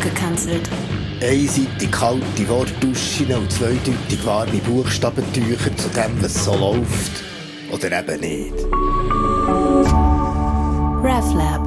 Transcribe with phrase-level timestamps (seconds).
[0.00, 0.68] abgekanzelt.
[1.22, 7.22] Einseitig kalte Wortduschen und zweideutig warme Buchstabentücher zu dem, was so läuft.
[7.70, 8.54] Oder eben nicht.
[11.04, 11.66] RefLab.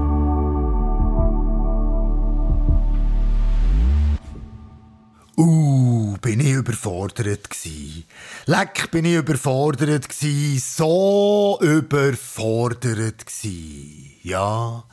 [5.35, 8.05] Uh, bin ich überfordert gsi.
[8.45, 10.59] Leck, bin ich überfordert gsi.
[10.59, 14.17] So überfordert gsi.
[14.23, 14.83] Ja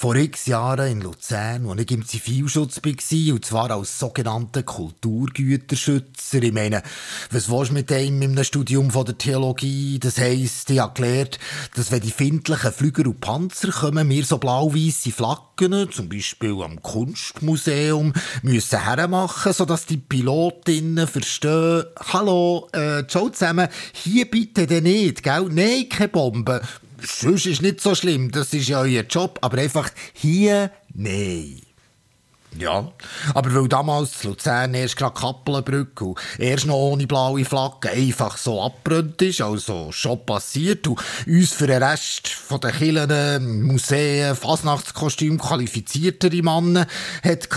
[0.00, 6.40] vor x Jahren in Luzern, wo ich im Zivilschutz war, und zwar als sogenannter Kulturgüterschützer.
[6.40, 6.84] Ich meine,
[7.32, 9.98] was willst du mit dem in einem Studium von der Theologie?
[9.98, 11.40] Das heisst, ich habe gelernt,
[11.74, 16.80] dass wenn die findlichen Flüger und Panzer kommen, wir so blau-weisse Flaggen, zum Beispiel am
[16.80, 25.24] Kunstmuseum, müssen hermachen, sodass die Pilotinnen verstehen, hallo, äh, ciao zusammen, hier bitte denn nicht,
[25.24, 25.48] gell?
[25.50, 26.60] Nein, keine Bomben
[27.02, 31.62] sonst ist nicht so schlimm, das ist ja euer Job, aber einfach hier, nein.
[32.56, 32.90] Ja,
[33.34, 38.36] aber weil damals in Luzern erst gerade Kappelenbrücke und erst noch ohne blaue Flagge einfach
[38.38, 44.34] so abbrennt ist, also schon passiert und uns für den Rest von den Kirchen, Museen,
[44.34, 46.86] Fasnachtskostüm qualifiziertere Männer
[47.22, 47.48] hat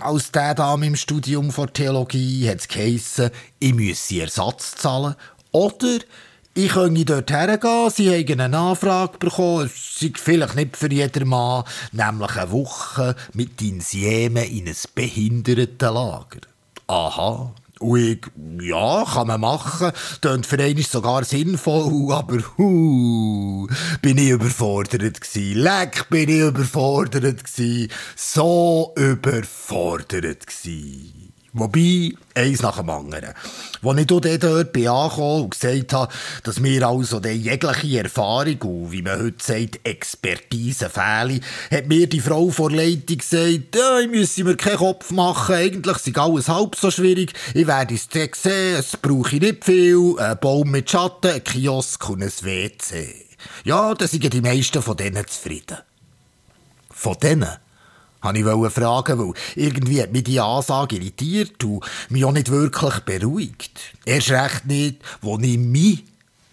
[0.00, 5.16] als der Dame im Studium von Theologie, hat es geheissen, ich müsse Ersatz zahlen
[5.50, 5.98] oder
[6.58, 11.28] ich könnte dort hergehen, sie haben eine Anfrage bekommen, es sei vielleicht nicht für jeden
[11.28, 16.40] Mann, nämlich eine Woche mit Insiemen in ein Behindertenlager.
[16.88, 17.52] Aha.
[17.78, 18.18] Und ich,
[18.60, 19.92] ja, kann man machen.
[20.20, 23.68] Tönt für einen sogar sinnvoll, aber hu,
[24.02, 25.54] bin ich überfordert gsi.
[25.54, 27.88] Leck, bin ich überfordert gsi.
[28.16, 31.27] So überfordert gsi.
[31.54, 33.32] Wobei, eins nach dem anderen.
[33.82, 39.18] Als ich dort angekommen und gesagt habe, dass mir also jegliche Erfahrung und, wie man
[39.18, 41.40] heute sagt, Expertise fehlen,
[41.70, 45.96] hat mir die Frau vor Leitung gesagt, ja, ich müsse mir keinen Kopf machen, eigentlich
[45.96, 50.38] sei alles halb so schwierig, ich werde es sehen, es brauche ich nicht viel, ein
[50.38, 53.24] Baum mit Schatten, ein Kiosk und ein WC.
[53.64, 55.78] Ja, da sind die meisten von denen zufrieden.
[56.90, 57.56] Von denen?
[58.20, 63.00] Habe ich fragen, weil irgendwie hat mich die Ansage irritiert und mich auch nicht wirklich
[63.00, 63.78] beruhigt.
[64.04, 66.04] Erst recht nicht, wo ich mich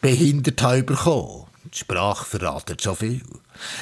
[0.01, 1.45] behindert habe bekommen.
[1.73, 3.21] Die Sprache verratet schon viel.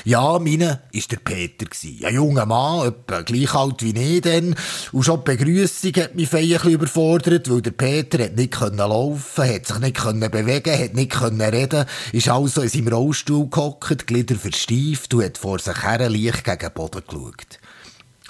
[0.05, 1.65] Ja, meine war der Peter.
[2.07, 4.55] Ein junger Mann, etwa gleich alt wie ich dann.
[4.91, 9.43] Und schon die Begrüßung hat mich ein bisschen überfordert, weil der Peter hat nicht laufen
[9.43, 15.13] hat sich nicht bewegen hat nicht reden ist also in seinem Rollstuhl gehockt, Glieder versteift
[15.13, 17.59] und hat vor sich her leicht gegen den Boden geschaut.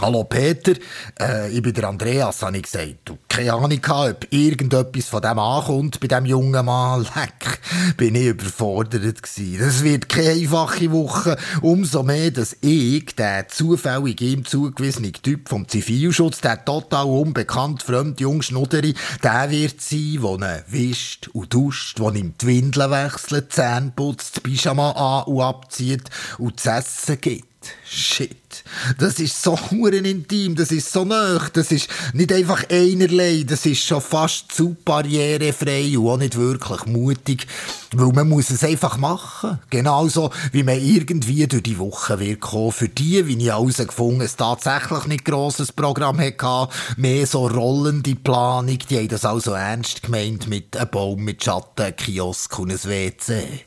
[0.01, 0.73] Hallo Peter,
[1.19, 2.95] äh, ich bin der Andreas, habe ich gesagt.
[3.05, 7.03] Du, keine Ahnung ob irgendetwas von dem ankommt bei dem jungen Mann.
[7.15, 7.59] Leck,
[7.95, 9.59] bin ich überfordert gewesen.
[9.59, 11.37] Das wird keine einfache Woche.
[11.61, 18.23] Umso mehr, dass ich, der zufällig ihm zugewiesene Typ vom Zivilschutz, der total unbekannt fremde
[18.23, 23.93] Jungschnudderi, der wird sein, der ihn wischt und duscht, der ihm die Windeln wechselt, Zähne
[23.95, 27.52] putzt, Pyjama an und abzieht und zu essen gibt.
[27.85, 28.63] Shit.
[28.97, 33.83] Das ist so intim, das ist so nah, das ist nicht einfach einerlei, das ist
[33.83, 37.47] schon fast zu barrierefrei und auch nicht wirklich mutig,
[37.93, 39.59] weil man muss es einfach machen.
[39.69, 42.71] Genauso wie man irgendwie durch die Woche wird kommen.
[42.71, 48.79] Für die, wie ich herausgefunden es tatsächlich nicht grosses Programm hatte, mehr so rollende Planung,
[48.89, 53.65] die haben das also ernst gemeint mit einem Baum mit Schatten, Kiosk und einem WC.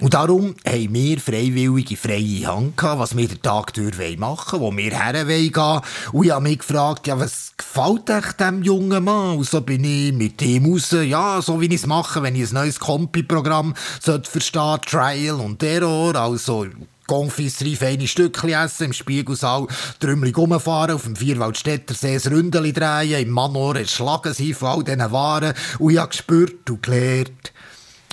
[0.00, 4.74] Und darum haben wir Freiwillige freie Hand gehabt, was wir den Tag durch machen wollen,
[4.74, 5.82] wo wir her wollen
[6.12, 9.38] Und ich habe mich gefragt, ja, was gefällt echt dem jungen Mann?
[9.38, 12.50] Und so bin ich mit ihm raus, ja, so wie ich es mache, wenn ich
[12.50, 16.66] ein neues Kompi-Programm verstehen, Trial und Error, also
[17.08, 19.66] Konfisserie, feine Stückchen essen, im Spiegelsaal
[19.98, 25.10] trümmelig rumfahren, auf dem Vierwaldstättersee ein Ründeli drehen, im Manor erschlagen sie von all diesen
[25.10, 25.54] Waren.
[25.80, 27.52] Und ich habe gespürt und gelernt,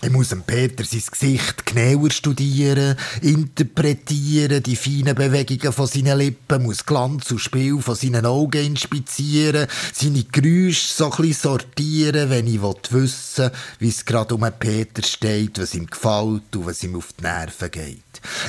[0.05, 6.85] ich muss Peter sein Gesicht genauer studieren, interpretieren, die feinen Bewegungen von seinen Lippen, muss
[6.85, 13.49] Glanz und Spiel von seinen Augen inspizieren, seine Geräusche so ein sortieren, wenn ich wissen
[13.79, 17.71] wie es gerade um Peter steht, was ihm gefällt und was ihm auf die Nerven
[17.71, 18.01] geht.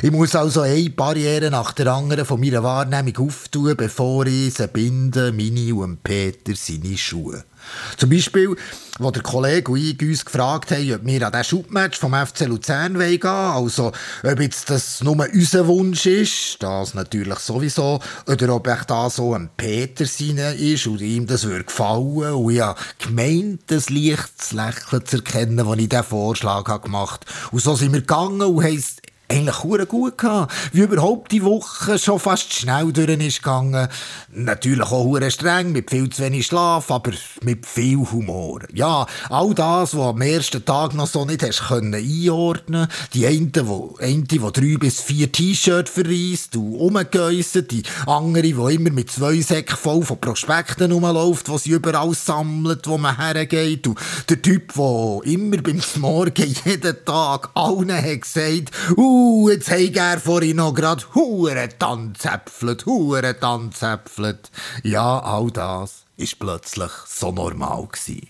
[0.03, 4.69] Ich muss also eine Barriere nach der anderen von meiner Wahrnehmung auftun, bevor ich sie
[4.69, 7.44] binde, meine und Peter seine Schuhe.
[7.97, 8.57] Zum Beispiel,
[8.99, 12.47] wo der Kollege und ich uns gefragt haben, ob wir an diesen Schubmatch vom FC
[12.47, 13.93] Luzern gehen wollen, also
[14.23, 19.35] ob jetzt das nur unser Wunsch ist, das natürlich sowieso, oder ob echt da so
[19.35, 22.35] ein Peter sein ist und ihm das würde gefallen.
[22.35, 27.57] Und ich habe gemeint, das leichtes Lächeln zu erkennen, als ich diesen Vorschlag gemacht habe.
[27.57, 28.85] Und so sind wir gegangen und haben
[29.28, 30.52] eigentlich hure gut gehabt.
[30.73, 33.88] Wie überhaupt die Woche schon fast schnell durch ist gegangen.
[34.31, 37.12] Natürlich auch hure streng, mit viel zu wenig Schlaf, aber
[37.43, 38.61] mit viel Humor.
[38.73, 42.88] Ja, all das, was am ersten Tag noch so nicht hast können einordnen.
[43.14, 47.70] Die eine, wo, eine, die drei bis vier T-Shirts verreist und umgeäusset.
[47.70, 52.87] Die andere, die immer mit zwei Säcken voll von Prospekten rumläuft, die sie überall sammelt,
[52.87, 53.87] wo man hergeht.
[53.87, 53.99] Und
[54.29, 59.97] der Typ, der immer beim Morgen jeden Tag allen hat gesagt, uh, Uh, jetzt heig
[59.97, 64.51] er vorhin noch grad hure Tanzäpflet, hure Tanzäpflet.
[64.83, 68.29] Ja, all das ist plötzlich so normal gsi.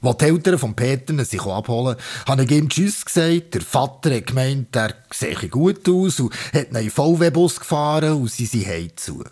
[0.00, 1.96] Als die Eltern von Peter sich abholen,
[2.26, 3.52] habe ich ihm Tschüss gesagt.
[3.52, 8.46] Der Vater hat gemeint, er sehe gut aus und hat einen VW-Bus gefahren und sie
[8.46, 9.22] sind heim zu.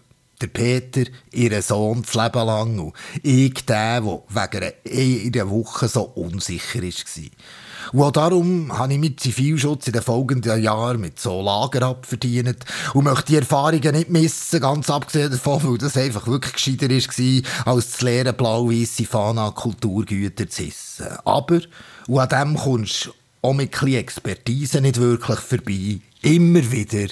[0.42, 6.02] Der Peter, ihr Sohn, das Leben lang und ich, der, der wegen einer Woche so
[6.02, 7.30] unsicher war.
[7.92, 12.58] Und auch darum habe ich mit Zivilschutz in den folgenden Jahren mit so Lager abverdient
[12.94, 17.74] und möchte die Erfahrungen nicht missen, ganz abgesehen davon, weil das einfach wirklich gescheiter war,
[17.74, 21.06] als zu leeren blau-weisse Fana Kulturgüter zu hissen.
[21.24, 21.60] Aber,
[22.06, 23.10] und an dem kommst du
[23.42, 27.08] auch mit ein Expertise nicht wirklich vorbei, immer wieder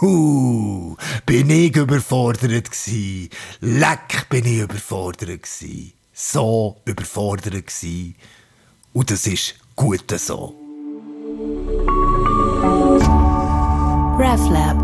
[0.00, 0.96] Huh,
[1.26, 3.28] bin ich überfordert gsi.
[3.60, 5.92] Leck bin ich überfordert gsi.
[6.12, 8.14] So überfordert gsi.
[8.92, 10.54] Und das ist gut so.
[14.18, 14.79] RefLab